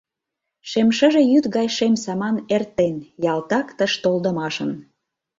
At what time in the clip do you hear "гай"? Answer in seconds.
1.55-1.67